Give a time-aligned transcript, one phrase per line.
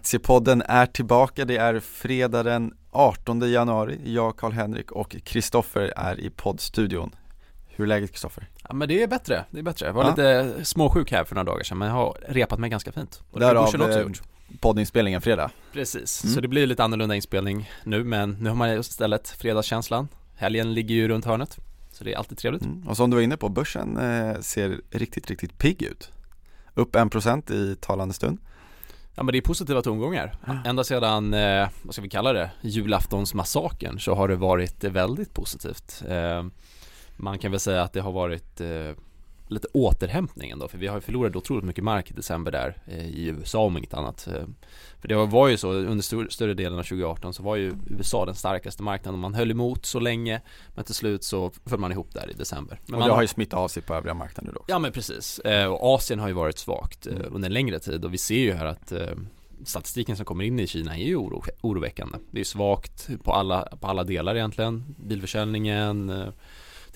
[0.00, 4.00] Aktiepodden är tillbaka, det är fredag den 18 januari.
[4.04, 7.14] Jag, Karl-Henrik och Kristoffer är i poddstudion.
[7.66, 8.48] Hur är läget Kristoffer?
[8.68, 9.86] Ja men det är bättre, det är bättre.
[9.86, 10.10] Jag var Ja.
[10.10, 13.22] lite småsjuk här för några dagar sedan men jag har repat mig ganska fint.
[13.30, 14.22] Och det Därav, också eh, gjort.
[14.60, 15.50] Poddinspelningen fredag.
[15.72, 16.34] Precis, Mm.
[16.34, 20.08] så det blir lite annorlunda inspelning nu men nu har man istället fredagskänslan.
[20.36, 21.58] Helgen ligger ju runt hörnet.
[21.92, 22.62] Så det är alltid trevligt.
[22.64, 22.88] Mm.
[22.88, 26.12] Och som du var inne på, börsen eh, ser riktigt, riktigt pigg ut.
[26.74, 28.38] Upp 1% i talande stund.
[29.16, 30.36] Ja men det är positiva tongångar.
[30.64, 36.02] Ända sedan, eh, vad ska vi kalla det, julaftonsmassakern så har det varit väldigt positivt.
[36.08, 36.44] Eh,
[37.16, 38.92] man kan väl säga att det har varit eh,
[39.48, 43.26] lite återhämtning ändå, för vi har förlorat otroligt mycket mark i december där eh, i
[43.26, 44.26] USA om inget annat.
[44.26, 44.44] Eh,
[45.00, 48.34] för det var ju så under större delen av 2018 så var ju USA den
[48.34, 50.40] starkaste marknaden man höll emot så länge
[50.74, 52.80] men till slut så föll man ihop där i december.
[52.86, 54.64] Men och man det har ju smittat av sig på övriga marknader då.
[54.68, 57.22] Ja men precis, eh, och Asien har ju varit svagt Mm.
[57.34, 58.92] under en längre tid och vi ser ju här att
[59.64, 62.18] statistiken som kommer in i Kina är ju oro, oroväckande.
[62.30, 66.12] Det är svagt på alla, på alla delar egentligen, bilförsäljningen,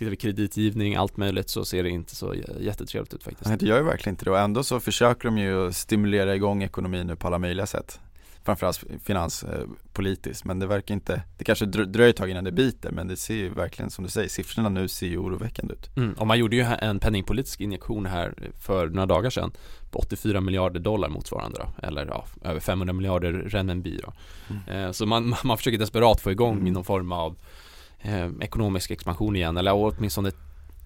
[0.00, 3.48] tittar vi kreditgivning, allt möjligt så ser det inte så jättetrevligt ut faktiskt.
[3.48, 6.62] Nej, det gör ju verkligen inte det och ändå så försöker de ju stimulera igång
[6.62, 8.00] ekonomin nu på alla möjliga sätt.
[8.44, 12.90] Framförallt finanspolitiskt, men det verkar inte, det kanske drö- dröjer ett tag innan det biter,
[12.90, 15.96] men det ser ju verkligen som du säger, siffrorna nu ser ju oroväckande ut.
[15.96, 19.52] Mm, och man gjorde ju en penningpolitisk injektion här för några dagar sedan
[19.90, 24.12] på 84 miljarder dollar motsvarande då, eller ja, över 500 miljarder renminbi då.
[24.50, 24.84] Mm.
[24.86, 26.72] Eh, Så man, man försöker desperat få igång Mm.
[26.72, 27.36] någon form av
[28.02, 30.30] eh, ekonomisk expansion igen eller åtminstone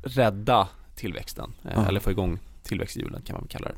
[0.02, 1.88] rädda tillväxten eh, Ja.
[1.88, 3.74] eller få igång tillväxthjulen kan man väl kalla det.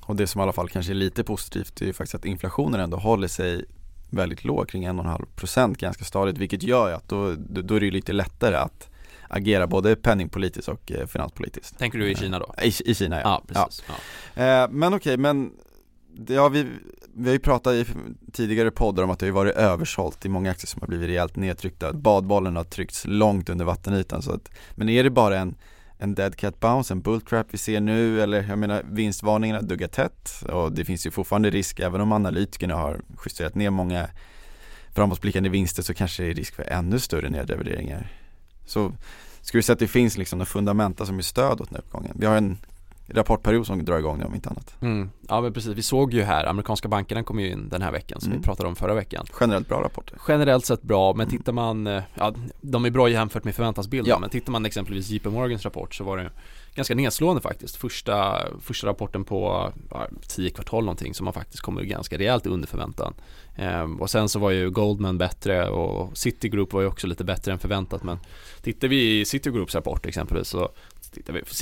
[0.00, 2.80] Och det som i alla fall kanske är lite positivt är ju faktiskt att inflationen
[2.80, 3.64] ändå håller sig
[4.10, 8.56] väldigt låg, kring 1,5% ganska stadigt, vilket gör att då, då är det lite lättare
[8.56, 8.88] att
[9.28, 11.78] agera både penningpolitiskt och eh, finanspolitiskt.
[11.78, 12.54] Tänker du i Eh, Kina då?
[12.62, 13.22] I, I Kina ja.
[13.24, 13.84] Ja, precis.
[14.36, 14.42] Ja.
[14.42, 15.52] Eh, men okej, men det,
[16.28, 16.66] ja, vi,
[17.14, 17.86] vi har ju pratat i
[18.32, 21.36] tidigare poddar om att det har varit översålt i många aktier som har blivit rejält
[21.36, 21.92] nedtryckta.
[21.92, 24.22] Badbollen har tryckts långt under vattenytan.
[24.22, 25.54] Så att, men är det bara en,
[25.98, 30.42] en dead cat bounce, en bullcrap vi ser nu eller jag menar vinstvarningarna duggar tätt
[30.52, 34.08] och det finns ju fortfarande risk även om analytikerna har justerat ner många
[34.94, 38.12] framåtblickande vinster så kanske det är risk för ännu större nedrevideringar.
[38.66, 38.92] Så
[39.40, 42.12] ska vi säga att det finns liksom några fundamenta som är stöd åt den uppgången.
[42.14, 42.58] Vi har en
[43.08, 44.74] rapportperiod som drar igång nu om inte annat.
[44.80, 45.10] Mm.
[45.28, 48.20] ja men precis, vi såg ju här, amerikanska bankerna kom ju in den här veckan
[48.20, 48.40] som Mm.
[48.40, 49.26] vi pratade om förra veckan.
[49.40, 50.18] Generellt bra rapporter.
[50.28, 51.38] Generellt sett bra, men Mm.
[51.38, 54.18] tittar man, eh, ja de är bra jämfört med förväntansbilden, Ja.
[54.18, 56.30] men tittar man exempelvis JP Morgans rapport så var det
[56.74, 57.76] ganska nedslående faktiskt.
[57.76, 62.68] Första, första rapporten på ja, tio kvartal någonting som man faktiskt kommer ganska rejält under
[62.68, 63.14] förväntan.
[63.56, 67.52] Ehm, och sen så var ju Goldman bättre och Citigroup var ju också lite bättre
[67.52, 68.18] än förväntat men
[68.62, 70.68] tittar vi i Citigroups rapport exempelvis så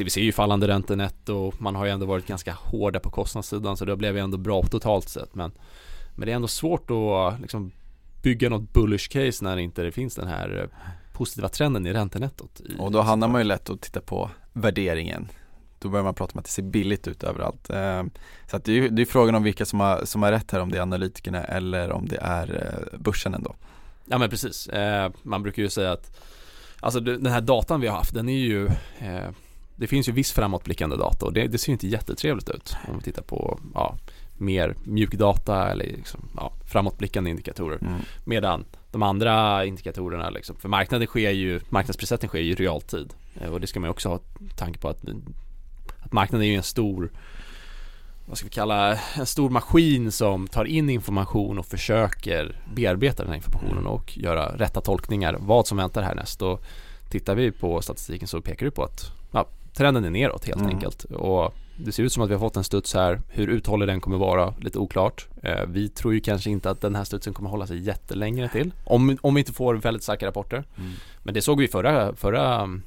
[0.05, 3.77] vi, ser ju fallande räntenetto och man har ju ändå varit ganska hårda på kostnadssidan
[3.77, 5.53] så det blev ju ändå bra totalt sett men
[6.15, 7.73] men det är ändå svårt att liksom
[8.23, 12.61] bygga något bullish case när inte det finns den här eh, positiva trenden i räntenettot.
[12.61, 15.29] I, Och då hamnar man ju lätt att titta på värderingen.
[15.79, 17.71] Då börjar man prata om att det ser billigt ut överallt.
[17.71, 18.03] Eh,
[18.51, 20.51] Så att det är ju det är frågan om vilka som har, som har rätt
[20.51, 22.49] här, om det är analytikerna eller om det är
[22.93, 23.55] eh, börsen ändå.
[24.05, 24.69] Ja men precis.
[24.69, 26.21] Eh, man brukar ju säga att
[26.81, 28.67] Alltså den här datan vi har haft den är ju
[28.99, 29.29] eh,
[29.77, 33.03] Det finns ju viss framåtblickande data och det, det ser inte jättetrevligt ut om vi
[33.05, 33.97] tittar på ja,
[34.37, 37.79] mer mjukdata eller liksom, ja, framåtblickande indikatorer.
[37.81, 38.01] Mm.
[38.25, 43.15] Medan de andra indikatorerna liksom, för marknaden sker ju, marknadsprissättning sker ju i realtid.
[43.41, 44.21] Eh, Och det ska man också ha
[44.57, 45.05] tanke på att,
[46.01, 47.11] att marknaden är ju en stor
[48.27, 53.29] vad ska vi kalla, en stor maskin som tar in information och försöker bearbeta den
[53.29, 56.43] här informationen och göra rätta tolkningar vad som väntar härnäst.
[56.43, 56.63] Och
[57.11, 59.13] tittar vi på statistiken så pekar det på att
[59.77, 60.75] trenden är neråt helt Mm.
[60.75, 61.05] enkelt.
[61.05, 63.21] Och det ser ut som att vi har fått en studs här.
[63.29, 65.27] Hur uthållig den kommer vara, lite oklart.
[65.43, 68.73] Eh, vi tror ju kanske inte att den här studsen kommer hålla sig jättelänge till.
[68.85, 70.65] Om, om vi inte får väldigt starka rapporter.
[70.79, 70.93] Mm.
[71.23, 72.83] Men det såg vi förra, förra mm,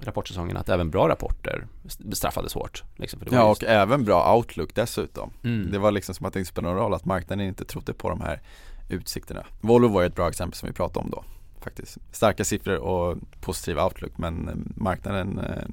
[0.00, 1.66] rapportsäsongen att även bra rapporter
[1.98, 2.82] bestraffades hårt.
[2.96, 5.30] Liksom, Ja just- och även bra outlook dessutom.
[5.44, 5.68] Mm.
[5.72, 8.08] Det var liksom som att det inte spelade någon roll att marknaden inte trodde på
[8.08, 8.40] de här
[8.88, 9.44] utsikterna.
[9.60, 11.24] Volvo var ett bra exempel som vi pratade om då
[11.60, 11.98] faktiskt.
[12.12, 15.64] Starka siffror och positiv outlook men eh, marknaden eh,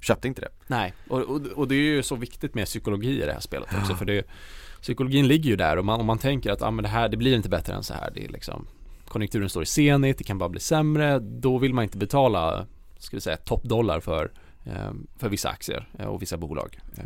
[0.00, 0.48] köpte inte det.
[0.66, 3.68] Nej, och, och, och det är ju så viktigt med psykologi i det här spelet
[3.80, 4.26] också för det
[4.80, 7.16] Psykologin ligger ju där och man, om man tänker att ah, men det här, det
[7.16, 8.66] blir inte bättre än så här det är liksom
[9.08, 12.66] Konjunkturen står i senigt, det kan bara bli sämre Då vill man inte betala,
[12.98, 14.32] ska vi säga, toppdollar för,
[14.64, 17.04] eh, för vissa aktier eh, och vissa bolag eh.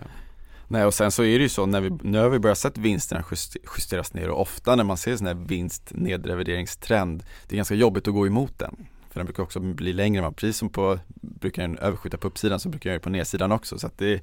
[0.68, 2.78] Nej och sen så är det ju så när vi, nu har vi börjat sett
[2.78, 7.74] vinsterna juster- justeras ner och ofta när man ser sån här vinstnedrevideringstrend Det är ganska
[7.74, 10.98] jobbigt att gå emot den För den brukar också bli längre, man precis som på
[11.20, 13.98] Brukar den överskjuta på uppsidan så brukar den göra det på nedsidan också så att
[13.98, 14.22] det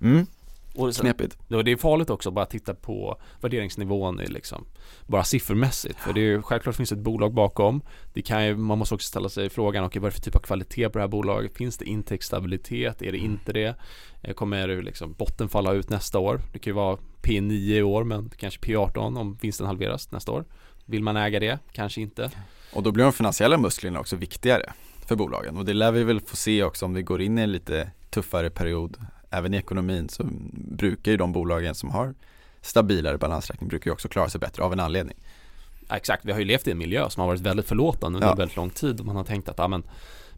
[0.00, 0.26] mm,
[0.74, 1.38] Och sen, Knepigt.
[1.48, 4.64] det är farligt också att bara titta på värderingsnivån i liksom,
[5.06, 6.00] bara siffermässigt.
[6.00, 7.82] För det är ju, självklart finns ett bolag bakom.
[8.12, 10.36] Det kan ju, man måste också ställa sig frågan, okej vad är det för typ
[10.36, 11.56] av kvalitet på det här bolaget?
[11.56, 13.02] Finns det intäktsstabilitet?
[13.02, 13.76] Är det inte det?
[14.22, 16.40] Eh, Kommer det liksom botten falla ut nästa år?
[16.52, 20.44] Det kan ju vara P9 i år men kanske P18 om vinsten halveras nästa år.
[20.86, 21.58] Vill man äga det?
[21.72, 22.30] Kanske inte.
[22.72, 24.72] Och då blir de finansiella musklerna också viktigare
[25.06, 27.42] för bolagen och det lär vi väl få se också om vi går in i
[27.42, 28.96] en lite tuffare period
[29.30, 32.14] även i ekonomin så brukar ju de bolagen som har
[32.60, 35.16] stabilare balansräkning brukar ju också klara sig bättre av en anledning.
[35.88, 38.28] Ja, exakt, vi har ju levt i en miljö som har varit väldigt förlåtande under
[38.28, 38.34] Ja.
[38.34, 39.82] väldigt lång tid och man har tänkt att ja, men,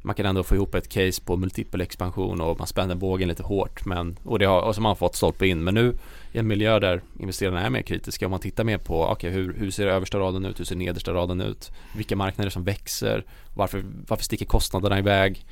[0.05, 3.43] man kan ändå få ihop ett case på multipel expansion och man spänner bågen lite
[3.43, 5.65] hårt men, och, det har, och så har fått stolpe in.
[5.65, 5.99] Men nu
[6.33, 9.55] i en miljö där investerarna är mer kritiska och man tittar mer på okej hur,
[9.55, 13.25] hur ser översta raden ut, hur ser nedersta raden ut, vilka marknader som växer,
[13.55, 15.47] varför, varför sticker kostnaderna iväg?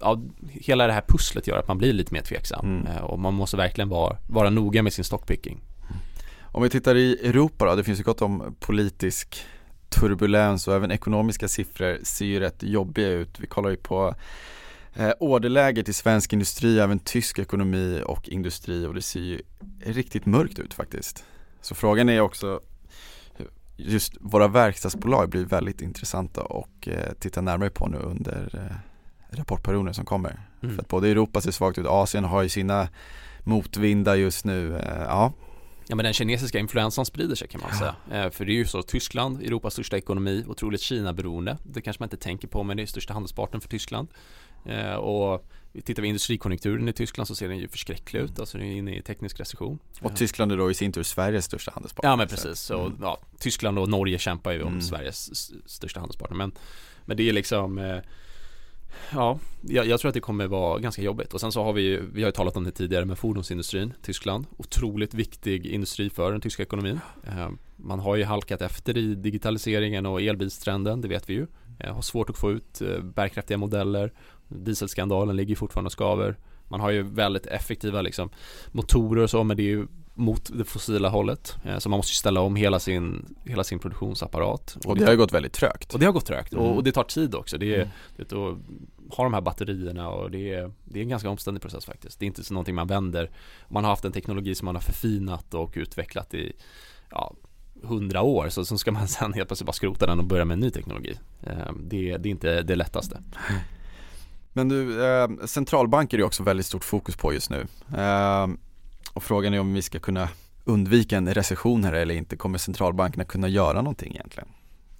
[0.00, 2.66] Ja, hela det här pusslet gör att man blir lite mer tveksam.
[2.66, 2.86] Mm.
[2.86, 5.60] Eh, och man måste verkligen vara, vara noga med sin stockpicking.
[6.42, 9.44] Om vi tittar i Europa då, det finns ju gott om politisk
[9.92, 13.40] turbulens och även ekonomiska siffror ser ju rätt jobbiga ut.
[13.40, 14.14] Vi kollar ju på
[14.94, 19.40] eh, orderläget i svensk industri, även tysk ekonomi och industri och det ser ju
[19.84, 21.24] riktigt mörkt ut faktiskt.
[21.60, 22.60] Så frågan är också
[23.76, 28.76] just våra verkstadsbolag blir väldigt intressanta och eh, titta närmare på nu under eh,
[29.36, 30.40] rapportperioden som kommer.
[30.62, 30.74] Mm.
[30.74, 32.88] För att både Europa ser svagt ut, Asien har ju sina
[33.44, 34.76] motvindar just nu.
[34.76, 35.32] Eh, ja,
[35.86, 37.94] Ja men den kinesiska influensan sprider sig kan man säga.
[38.24, 41.58] Eh, för det är ju så Tyskland, Europas största ekonomi, otroligt Kina-beroende.
[41.64, 44.08] Det kanske man inte tänker på men det är största handelspartnern för Tyskland.
[44.66, 45.46] Eh, och
[45.84, 48.38] tittar vi industrikonjunkturen i Tyskland så ser den ju förskräcklig ut.
[48.40, 49.78] Alltså den är inne i teknisk recession.
[50.00, 52.10] och Eh, Tyskland är då i sin tur Sveriges största handelspartner.
[52.10, 52.60] Ja men precis.
[52.60, 52.98] Så, Mm.
[53.02, 54.80] ja, Tyskland och Norge kämpar ju om Mm.
[54.80, 55.30] Sveriges
[55.70, 56.36] största handelspartner.
[56.36, 56.52] Men,
[57.04, 57.78] men det är liksom
[59.12, 61.34] Ja, jag, jag tror att det kommer vara ganska jobbigt.
[61.34, 63.92] Och sen så har vi ju, vi har ju talat om det tidigare med fordonsindustrin,
[64.02, 64.46] Tyskland.
[64.56, 67.00] Otroligt viktig industri för den tyska ekonomin.
[67.26, 71.46] Eh, man har ju halkat efter i digitaliseringen och elbilstrenden, det vet vi ju.
[71.78, 74.12] Eh, har svårt att få ut eh, bärkraftiga modeller.
[74.48, 76.36] Dieselskandalen ligger fortfarande och skaver.
[76.68, 78.30] Man har ju väldigt effektiva liksom,
[78.72, 81.56] motorer och så, men det är ju mot det fossila hållet.
[81.64, 84.76] Eh, så man måste ställa om hela sin, hela sin produktionsapparat.
[84.84, 85.94] Och det har ju gått väldigt trögt.
[85.94, 86.76] och det har gått trögt och, Mm.
[86.76, 87.58] och det tar tid också.
[87.58, 87.88] Det är, Mm.
[88.16, 88.58] det att
[89.16, 92.18] ha de här batterierna och det är, det är en ganska omständig process faktiskt.
[92.18, 93.30] Det är inte så någonting man vänder.
[93.68, 96.52] Man har haft en teknologi som man har förfinat och utvecklat i
[97.10, 97.34] ja,
[97.82, 100.54] hundra år så, så ska man sen helt plötsligt bara skrota den och börja med
[100.54, 101.14] en ny teknologi.
[101.42, 103.22] Eh, Det, det är inte det lättaste.
[104.52, 107.66] Men du, eh, centralbanker är också väldigt stort fokus på just nu.
[107.96, 108.46] Eh,
[109.12, 110.28] och frågan är om vi ska kunna
[110.64, 112.36] undvika en recession här eller inte.
[112.36, 114.48] Kommer centralbankerna kunna göra någonting egentligen?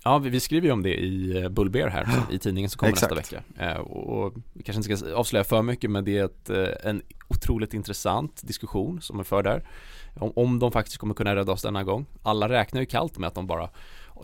[0.04, 2.92] Ja, vi, vi skriver ju om det i eh, Bullbear här i tidningen som kommer
[2.92, 3.16] Exakt.
[3.16, 3.72] nästa vecka.
[3.72, 6.90] Eh, och, och vi kanske inte ska avslöja för mycket men det är ett, eh,
[6.90, 9.68] en otroligt intressant diskussion som är för där.
[10.14, 12.06] Om, om de faktiskt kommer kunna rädda oss denna gång.
[12.22, 13.70] Alla räknar ju kallt med att de bara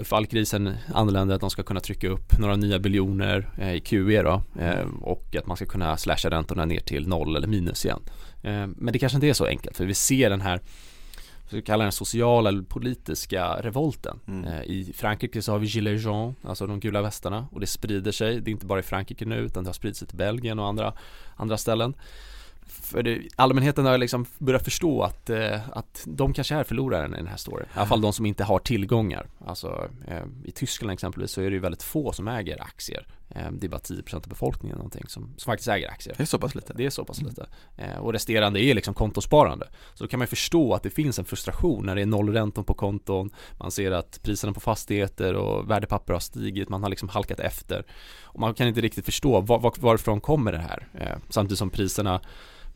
[0.00, 4.22] ifall krisen anländer att de ska kunna trycka upp några nya biljoner eh, i QE
[4.22, 8.00] då eh, och att man ska kunna slasha räntorna ner till noll eller minus igen.
[8.42, 10.60] Eh, men det kanske inte är så enkelt för vi ser den här
[11.50, 14.20] vi kalla den sociala eller politiska revolten.
[14.26, 14.62] Mm.
[14.62, 18.40] I Frankrike så har vi Gilets jaunes, alltså de gula västarna och det sprider sig.
[18.40, 20.66] Det är inte bara i Frankrike nu utan det har spridit sig till Belgien och
[20.66, 20.92] andra,
[21.36, 21.94] andra ställen.
[22.68, 27.26] För allmänheten har liksom börjat förstå att, eh, att de kanske är förloraren i den
[27.26, 27.66] här storyn.
[27.66, 29.26] I alla fall de som inte har tillgångar.
[29.46, 33.06] Alltså eh, i Tyskland exempelvis så är det ju väldigt få som äger aktier.
[33.30, 36.14] Eh, det är bara 10% av befolkningen någonting som, som faktiskt äger aktier.
[36.16, 36.72] Det är så pass lite.
[36.76, 37.46] Det är så pass lite.
[37.76, 39.68] Eh, och resterande är liksom kontosparande.
[39.94, 42.62] Så då kan man ju förstå att det finns en frustration när det är nollräntor
[42.62, 43.30] på konton.
[43.58, 46.68] Man ser att priserna på fastigheter och värdepapper har stigit.
[46.68, 47.84] Man har liksom halkat efter.
[48.22, 50.88] Och man kan inte riktigt förstå var, var, varifrån kommer det här.
[51.28, 52.20] Samtidigt som priserna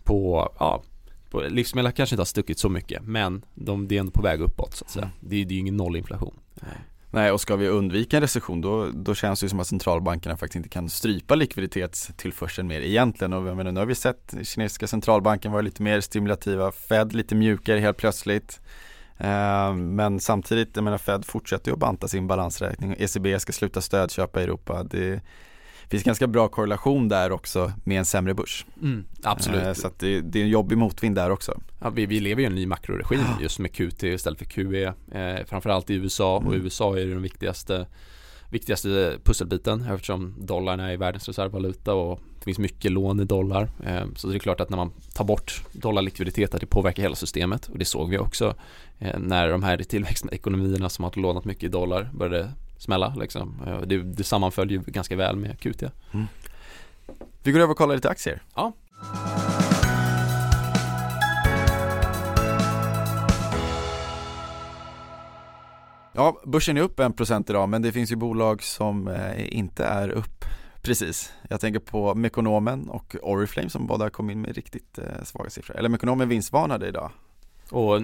[0.05, 0.83] på, ja,
[1.31, 3.03] på livsmedel kanske inte har stuckit så mycket.
[3.03, 5.11] Men de, det är ändå på väg uppåt så att säga.
[5.21, 6.35] Det, är- det är ju ingen nollinflation.
[7.15, 10.57] Nej, och ska vi undvika en recession då, då känns det som att centralbankerna faktiskt
[10.57, 13.33] inte kan strypa likviditetstillförseln mer egentligen.
[13.33, 17.35] Och jag menar, nu har vi sett kinesiska centralbanken vara lite mer stimulativa, Fed lite
[17.35, 18.61] mjukare helt plötsligt.
[19.19, 22.95] Eh, men samtidigt, jag menar Fed fortsätter ju att banta sin balansräkning.
[22.99, 24.83] ECB ska sluta stödköpa i Europa.
[24.85, 25.21] Det
[25.93, 28.67] finns ganska bra korrelation där också med en sämre börs.
[28.83, 29.63] Mm, absolut.
[29.63, 31.61] Eh, så det, det är en jobbig motvind där också.
[31.81, 34.95] Ja, vi, vi lever i en ny makroregim just med QT istället för QE.
[35.13, 36.63] Eh, framförallt i USA och Mm.
[36.65, 37.87] USA är den viktigaste,
[38.51, 43.69] viktigaste pusselbiten eftersom dollarn är världens reservvaluta och det finns mycket lån i dollar.
[43.87, 47.15] Eh, så det är klart att när man tar bort dollarlikviditet att det påverkar hela
[47.15, 48.55] systemet och det såg vi också
[48.99, 52.51] eh, när de här tillväxtekonomierna som har lånat mycket i dollar började
[52.83, 53.63] smälla liksom.
[53.67, 55.83] Eh, det, det sammanföll ju ganska väl med QT.
[56.13, 56.27] Mm.
[57.43, 58.43] Vi går över och kollar lite aktier.
[58.55, 58.73] Ja.
[66.15, 70.09] Ja, börsen är upp 1% idag men det finns ju bolag som eh, inte är
[70.09, 70.45] upp
[70.83, 71.33] precis.
[71.49, 75.77] Jag tänker på Mekonomen och Oriflame som båda kom in med riktigt eh, svaga siffror.
[75.77, 77.11] Eller Mekonomen vinstvarnade idag
[77.73, 78.01] och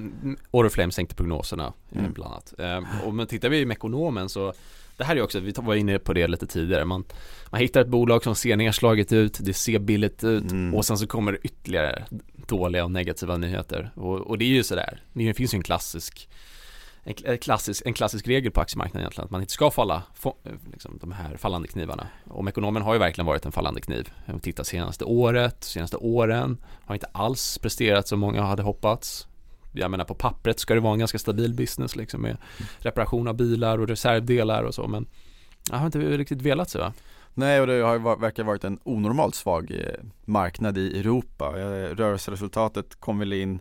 [0.51, 2.13] Oriflame sänkte prognoserna eh, Mm.
[2.13, 2.55] bland annat.
[2.59, 4.53] Eh, och men tittar vi i Mekonomen så
[4.97, 7.05] det här är också, vi var inne på det lite tidigare, man,
[7.51, 10.75] man hittar ett bolag som ser nedslaget ut, det ser billigt ut Mm.
[10.75, 12.05] och sen så kommer det ytterligare
[12.47, 13.91] dåliga och negativa nyheter.
[13.95, 16.29] Och, och det är ju sådär, det finns ju en klassisk
[17.05, 20.03] en, kl- en klassisk, en klassisk regel på aktiemarknaden egentligen, att man inte ska falla
[20.15, 20.37] få,
[20.73, 22.07] liksom, de här fallande knivarna.
[22.25, 24.11] Och Mekonomen har ju verkligen varit en fallande kniv.
[24.27, 26.57] Om vi tittar senaste året, senaste åren,
[26.87, 29.29] har inte alls presterat som många hade hoppats.
[29.79, 32.37] Jag menar på pappret ska det vara en ganska stabil business liksom med
[32.79, 35.07] reparation av bilar och reservdelar och så men
[35.71, 36.93] jag har inte riktigt velat så va?
[37.35, 41.47] Nej och det har verkar varit en onormalt svag eh, marknad i Europa.
[41.47, 43.61] Eh, Rörelseresultatet kom väl in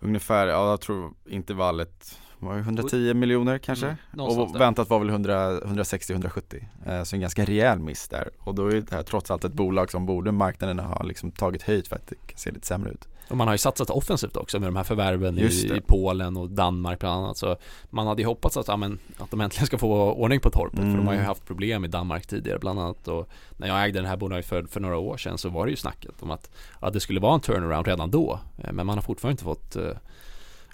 [0.00, 3.86] ungefär, ja jag tror intervallet var det 110 miljoner kanske?
[3.86, 8.54] Mm, och väntat var väl 100 160-170 eh, Så en ganska rejäl miss där och
[8.54, 11.86] då är det här trots allt ett bolag som borde marknaden ha liksom tagit höjd
[11.86, 14.60] för att det kan se lite sämre ut Och man har ju satsat offensivt också
[14.60, 15.42] med de här förvärven i,
[15.76, 17.36] i Polen och Danmark bland annat.
[17.36, 17.56] Så
[17.90, 20.78] man hade ju hoppats att, ja, men, att de äntligen ska få ordning på torpet.
[20.80, 21.26] För de har ju Mm.
[21.26, 23.08] haft problem i Danmark tidigare bland annat.
[23.08, 25.70] Och när jag ägde den här bolaget för, för några år sedan så var det
[25.70, 28.38] ju snacket om att ja, det skulle vara en turnaround redan då.
[28.58, 29.96] Eh, men man har fortfarande inte fått eh,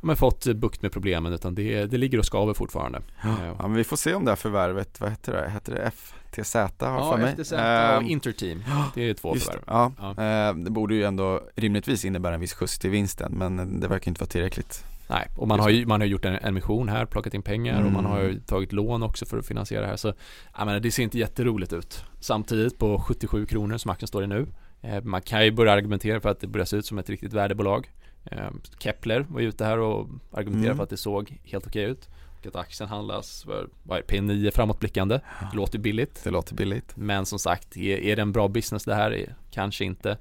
[0.03, 2.99] men fått bukt med problemen utan det, det ligger och skaver fortfarande.
[3.25, 5.51] Eh, Ja vi får se om det här förvärvet, vad heter det?
[5.51, 7.33] Heter det FTZ har Ja, för mig?
[7.37, 8.65] FTZ Ehm, och Interteam.
[8.95, 9.63] Det är två Just förvärv.
[9.67, 9.93] ja.
[9.99, 10.49] Ja.
[10.49, 14.09] Eh, det borde ju ändå rimligtvis innebära en viss skjuts till vinsten men det verkar
[14.11, 17.35] inte vara tillräckligt Nej, och man har ju man har gjort en emission här, plockat
[17.35, 18.33] in pengar och man har Mm.
[18.33, 19.97] ju tagit lån också för att finansiera det här.
[19.97, 20.13] Så
[20.59, 22.05] jag menar, det ser inte jätteroligt ut.
[22.21, 24.47] Samtidigt på 77 kronor som aktien står i nu.
[24.83, 27.33] Eh, man kan ju börja argumentera för att det börjar se ut som ett riktigt
[27.33, 27.91] värdebolag.
[28.31, 30.77] Eh, Kepler var ute här och argumenterade Mm.
[30.77, 32.09] för att det såg helt okej ut.
[32.41, 35.21] Och att aktien handlas för, vad är det, P9 framåtblickande.
[35.51, 36.21] Det låter billigt.
[36.25, 39.11] Det låter billigt Men som sagt, är, är det en bra business det här?
[39.15, 40.17] Är- Kanske inte.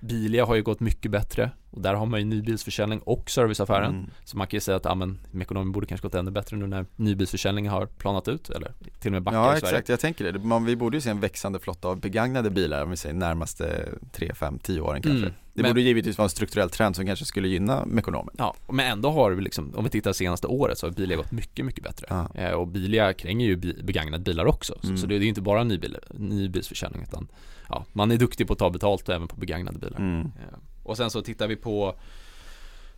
[0.00, 3.94] Bilia har ju gått mycket bättre och där har man ju nybilsförsäljning och serviceaffären.
[3.94, 4.10] Mm.
[4.24, 6.66] Så man kan ju säga att ja, men, Mekonomen borde kanske gått ännu bättre nu
[6.66, 9.72] när nybilsförsäljningen har planat ut eller till och med backar Ja i Sverige.
[9.76, 10.38] exakt, jag tänker det.
[10.38, 13.88] Man, vi borde ju se en växande flotta av begagnade bilar om vi säger närmaste
[14.12, 15.18] 3, 5, 10 åren kanske.
[15.26, 15.32] Mm.
[15.54, 18.34] Det Men- borde givetvis vara en strukturell trend som kanske skulle gynna Mekonomen.
[18.38, 21.32] Ja, men ändå har vi liksom, om vi tittar senaste året så har Bilia gått
[21.32, 22.06] mycket, mycket bättre.
[22.10, 22.28] Ja.
[22.34, 24.74] Eh, och Bilia kränger ju begagnade bilar också.
[24.80, 24.98] Så, Mm.
[24.98, 27.28] så det är ju inte bara nybil, nybilsförsäljning utan
[27.68, 29.98] ja, man är duktig på att ta betalt även på begagnade bilar.
[29.98, 30.20] Mm.
[30.20, 30.58] Eh,
[30.88, 31.94] och sen så tittar vi på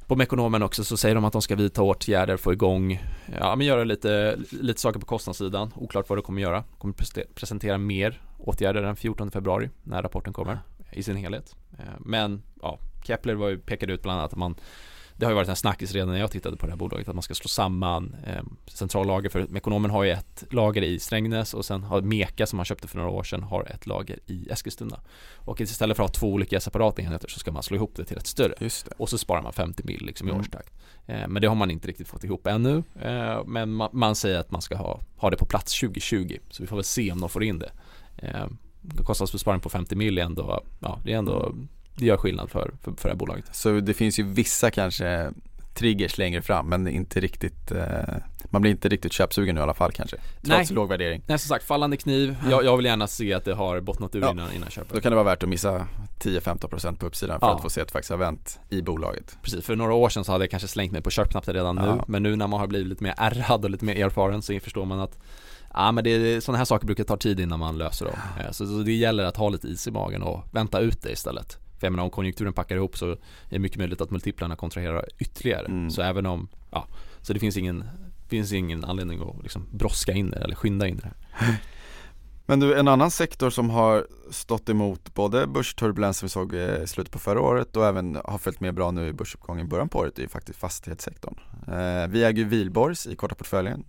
[0.07, 3.03] på Mekonomen också så säger de att de ska vidta åtgärder, få igång,
[3.41, 5.73] ja men göra lite, lite saker på kostnadssidan.
[5.77, 6.65] Oklart vad de kommer göra.
[6.79, 6.95] Kommer
[7.35, 10.59] presentera mer åtgärder den 14 februari när rapporten kommer
[10.93, 11.57] i sin helhet.
[11.79, 14.55] Eh, men ja, Kepler var ju, pekade ut bland annat att man
[15.21, 17.15] det har ju varit en snackis redan när jag tittade på det här bolaget att
[17.15, 21.65] man ska slå samman eh, centrallager för Mekonomen har ju ett lager i Strängnäs och
[21.65, 25.01] sen har Meka som man köpte för några år sedan har ett lager i Eskilstuna.
[25.37, 28.05] Och istället för att ha två olika separata enheter så ska man slå ihop det
[28.05, 28.55] till ett större.
[28.99, 30.41] Och så sparar man 50 mil liksom i Mm.
[30.41, 30.73] årstakt.
[31.07, 32.83] Eh, men det har man inte riktigt fått ihop ännu.
[33.01, 36.37] Eh, men man, man säger att man ska ha, ha det på plats 2020.
[36.51, 37.71] Så vi får väl se om de får in det.
[38.17, 38.47] Eh,
[39.05, 41.55] kostnadsbesparing på 50 mil är ändå, ja det är ändå,
[41.95, 43.45] det gör skillnad för, för, för det här bolaget.
[43.53, 45.33] Så det finns ju vissa kanske
[45.75, 49.75] triggers längre fram men inte riktigt eh, Man blir inte riktigt köpsugen nu i alla
[49.75, 50.67] fall kanske Trots Nej.
[50.71, 52.37] låg värdering Nej som sagt, fallande kniv.
[52.51, 54.31] Jag, jag vill gärna se att det har bottnat ur Ja.
[54.31, 54.95] innan, innan jag köper.
[54.95, 55.87] Då kan det vara värt att missa
[56.21, 57.57] 10-15% på uppsidan för Ja.
[57.57, 60.25] att få se att det faktiskt har vänt i bolaget Precis, för några år sedan
[60.25, 61.83] så hade jag kanske slängt mig på köpknappen redan nu.
[61.85, 62.05] Ja.
[62.09, 64.85] Men nu när man har blivit lite mer ärrad och lite mer erfaren så förstår
[64.85, 65.19] man att
[65.75, 68.15] Ja men det, sådana här saker brukar ta tid innan man löser dem.
[68.41, 71.11] Eh, Så, så det gäller att ha lite is i magen och vänta ut det
[71.13, 71.59] istället.
[71.81, 73.19] För jag menar om konjunkturen packar ihop så är
[73.49, 75.67] det mycket möjligt att multiplarna kontraherar ytterligare.
[75.67, 75.91] Mm.
[75.91, 76.87] Så även om, ja,
[77.21, 77.85] så det finns ingen,
[78.29, 81.57] finns ingen anledning att liksom bråska in det eller skynda in det här.
[82.47, 87.13] Men du, en annan sektor som har stått emot både börsturbulensen vi såg i slutet
[87.13, 89.99] på förra året och även har följt med bra nu i börsuppgången i början på
[89.99, 91.35] året är ju faktiskt fastighetssektorn.
[91.67, 93.85] Eh, vi äger ju Wihlborgs i korta portföljen,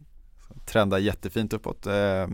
[0.65, 2.27] trendar jättefint uppåt, eh,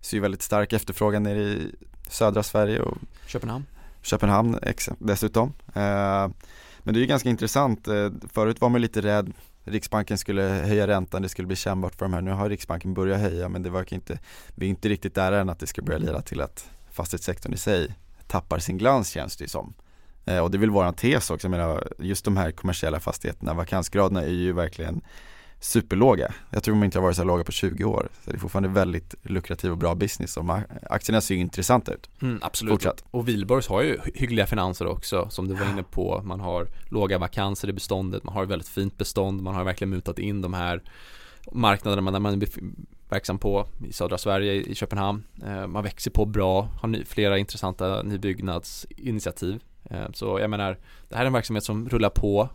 [0.00, 1.74] ser ju väldigt stark efterfrågan nere i
[2.08, 3.64] södra Sverige och Köpenhamn?
[4.08, 4.58] Köpenhamn
[4.98, 5.52] dessutom.
[5.74, 6.28] Eh,
[6.82, 9.32] men det är ju ganska intressant, eh, förut var man lite rädd
[9.68, 12.20] Riksbanken skulle höja räntan, det skulle bli kännbart för de här.
[12.20, 14.18] Nu har Riksbanken börjat höja men det verkar inte,
[14.54, 17.56] vi är inte riktigt där än att det ska börja leda till att fastighetssektorn i
[17.56, 17.94] sig
[18.26, 19.74] tappar sin glans känns det ju som.
[20.24, 23.54] Eh, och det är väl våran tes också, jag menar just de här kommersiella fastigheterna,
[23.54, 25.00] vakansgraderna är ju verkligen
[25.60, 26.34] superlåga.
[26.50, 28.08] Jag tror de inte har varit så här låga på 20 år.
[28.24, 30.44] Så det är fortfarande väldigt lukrativ och bra business och
[30.90, 32.10] aktierna ser ju intressanta ut.
[32.22, 32.72] Mm, absolut.
[32.72, 33.04] Fortsatt.
[33.10, 36.22] Och Wihlborgs har ju hy- hyggliga finanser också som du var inne på.
[36.24, 39.90] Man har låga vakanser i beståndet, man har ett väldigt fint bestånd, man har verkligen
[39.90, 40.82] mutat in de här
[41.52, 42.48] marknaderna där man är
[43.08, 45.24] verksam på i södra Sverige, i Köpenhamn.
[45.46, 49.60] Eh, man växer på bra, har flera intressanta nybyggnadsinitiativ.
[49.90, 52.48] Eh, så jag menar, det här är en verksamhet som rullar på,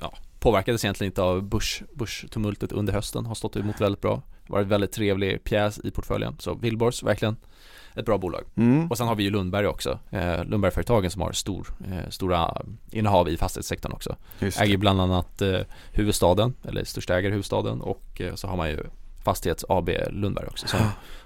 [0.00, 0.14] ja,
[0.48, 4.22] påverkades egentligen inte av Bush, Bush-tumultet under hösten, har stått emot väldigt bra.
[4.46, 6.36] Varit väldigt trevlig pjäs i portföljen.
[6.38, 7.36] Så Wihlborgs, verkligen
[7.94, 8.44] ett bra bolag.
[8.56, 8.90] Mm.
[8.90, 13.28] Och sen har vi ju Lundberg också, eh, Lundbergföretagen som har stor, eh, stora innehav
[13.28, 14.16] i fastighetssektorn också.
[14.40, 15.60] Äger bland annat eh,
[15.92, 18.78] huvudstaden, eller största ägare huvudstaden och eh, så har man ju
[19.24, 20.80] Fastighets AB Lundberg också som,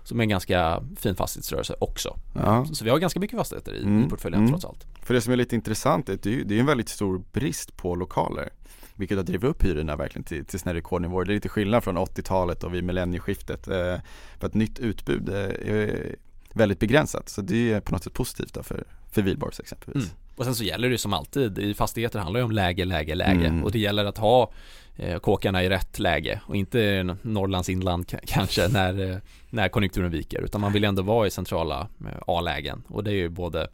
[0.04, 2.16] som är en ganska fin fastighetsrörelse också.
[2.34, 2.64] Ja.
[2.64, 4.06] Så, så, vi har ganska mycket fastigheter i, mm.
[4.06, 4.50] i portföljen mm.
[4.50, 4.86] trots allt.
[5.02, 7.22] För det som är lite intressant är att det är, det är en väldigt stor
[7.32, 8.50] brist på lokaler
[8.94, 11.24] vilket har drivit upp hyrorna verkligen till, till sina rekordnivåer.
[11.24, 13.68] Det är lite skillnad från 80-talet och vid millennieskiftet.
[13.68, 13.96] Eh,
[14.38, 15.36] för att nytt utbud eh,
[15.74, 16.16] är
[16.54, 17.28] väldigt begränsat.
[17.28, 20.04] Så det är på något sätt positivt då för, för Wihlborgs exempelvis.
[20.04, 20.16] Mm.
[20.36, 23.46] Och sen så gäller det som alltid, i fastigheter handlar det om läge, läge, läge.
[23.46, 23.64] Mm.
[23.64, 24.52] Och det gäller att ha
[24.96, 29.16] eh, kåkarna i rätt läge och inte Norrlands inland kanske när, eh,
[29.50, 30.42] när konjunkturen viker.
[30.42, 32.82] Utan man vill ändå vara i centrala eh, A-lägen.
[32.88, 33.68] Och det är ju både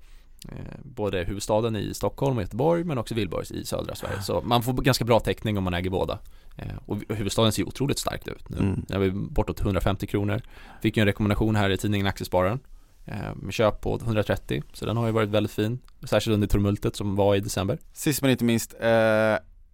[0.82, 4.22] både huvudstaden i Stockholm och Göteborg men också Wihlborgs i södra Sverige.
[4.22, 6.18] Så man får ganska bra täckning om man äger båda.
[6.56, 8.58] Eh, och huvudstaden ser otroligt starkt ut nu.
[8.58, 8.84] Mm.
[8.88, 10.42] är vi bortåt 150 kronor.
[10.82, 12.60] Fick ju en rekommendation här i tidningen Aktiespararen
[13.04, 15.78] eh, med köp på 130 så den har ju varit väldigt fin.
[16.04, 17.78] Särskilt under tumultet som var i december.
[17.92, 18.74] Sist men inte minst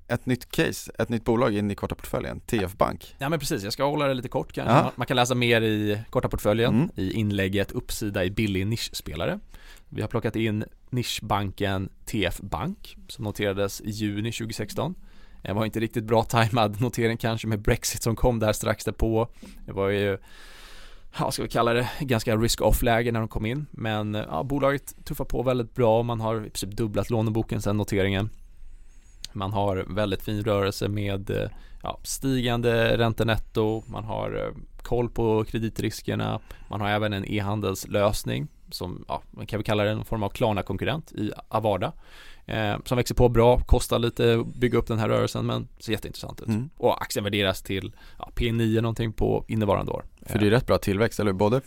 [0.08, 3.14] ett nytt case, ett nytt bolag in i korta portföljen, TF Bank.
[3.18, 4.74] Ja men precis, jag ska hålla det lite kort kanske.
[4.74, 4.92] Ja.
[4.96, 6.90] Man kan läsa mer i korta portföljen mm.
[6.96, 9.40] i inlägget uppsida i billig nischspelare.
[9.88, 14.94] Vi har plockat in nischbanken TF Bank som noterades i juni 2016.
[15.42, 19.28] Det var inte riktigt bra tajmad notering kanske med Brexit som kom där strax därpå.
[19.66, 20.18] Det var ju
[21.18, 23.66] ja, ska vi kalla det, ganska risk-off-läge när de kom in.
[23.70, 26.02] Men ja, bolaget tuffar på väldigt bra.
[26.02, 28.30] Man har i princip dubblat låneboken sedan noteringen.
[29.34, 31.50] Man har väldigt fin rörelse med
[31.82, 33.82] ja, stigande räntenetto.
[33.86, 36.40] Man har eh, koll på kreditriskerna.
[36.68, 40.28] Man har även en e-handelslösning som, ja, man kan väl kalla det en form av
[40.28, 41.92] Klarna-konkurrent i Avarda.
[42.46, 45.92] Eh, som växer på bra, kostar lite att bygga upp den här rörelsen men ser
[45.92, 46.48] jätteintressant ut.
[46.48, 46.70] Mm.
[46.76, 50.04] Och aktien värderas till ja, P9 någonting på innevarande år.
[50.26, 51.60] För det är rätt bra tillväxt, eller Både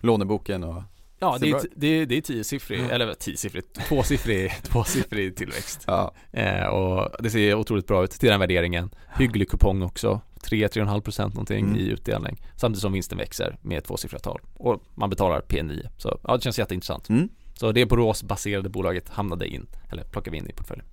[0.00, 0.82] låneboken och
[1.24, 2.90] Ja, det är, det, det är tiosiffrig, mm.
[2.90, 5.84] eller tiosiffrig, tvåsiffrig, tvåsiffrig tillväxt.
[5.86, 6.14] Ja.
[6.32, 8.90] Eh, och det ser otroligt bra ut till den värderingen.
[9.18, 10.20] Hygglig kupong också.
[10.44, 11.76] 3-3,5% någonting mm.
[11.76, 16.36] i utdelning samtidigt som vinsten växer med tvåsiffriga tal och man betalar P9 så ja,
[16.36, 17.08] det känns jätteintressant.
[17.08, 17.28] Mm.
[17.54, 20.86] Så det Boråsbaserade bolaget hamnade in, eller plockade vi in i portföljen.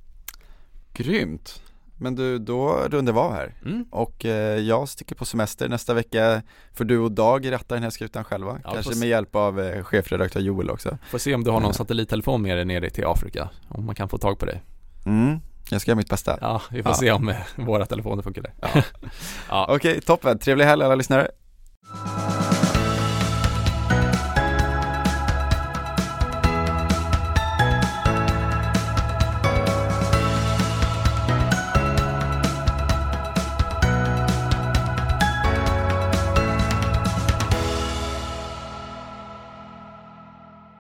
[0.94, 1.62] Grymt!
[2.02, 3.86] Men du, då rundar vi av här mm.
[3.92, 6.42] och eh, jag sticker på semester nästa vecka
[6.74, 9.84] Får du och Dag ratta den här skutan själva, ja, kanske med hjälp av eh,
[9.84, 13.50] chefredaktör Joel också Får se om du har någon satellittelefon med dig nere till Afrika,
[13.68, 14.62] om man kan få tag på dig
[15.06, 15.40] mm.
[15.70, 16.96] Jag ska göra mitt bästa Ja, vi får ja.
[16.96, 18.84] se om eh, våra telefoner funkar där ja.
[19.50, 19.66] ja.
[19.70, 20.40] Okej, toppen.
[20.40, 21.32] Trevlig helg alla lyssnare